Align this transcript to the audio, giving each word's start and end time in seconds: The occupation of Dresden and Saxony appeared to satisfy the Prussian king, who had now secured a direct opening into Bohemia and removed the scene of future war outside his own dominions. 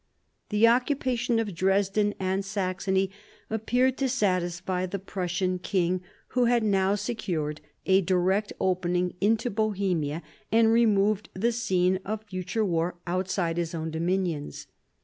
The 0.49 0.67
occupation 0.67 1.37
of 1.37 1.53
Dresden 1.53 2.15
and 2.19 2.43
Saxony 2.43 3.11
appeared 3.51 3.99
to 3.99 4.09
satisfy 4.09 4.87
the 4.87 4.97
Prussian 4.97 5.59
king, 5.59 6.01
who 6.29 6.45
had 6.45 6.63
now 6.63 6.95
secured 6.95 7.61
a 7.85 8.01
direct 8.01 8.51
opening 8.59 9.13
into 9.21 9.51
Bohemia 9.51 10.23
and 10.51 10.73
removed 10.73 11.29
the 11.35 11.51
scene 11.51 11.99
of 12.03 12.23
future 12.23 12.65
war 12.65 12.95
outside 13.05 13.57
his 13.57 13.75
own 13.75 13.91
dominions. 13.91 14.65